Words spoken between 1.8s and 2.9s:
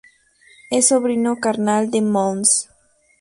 de Mons.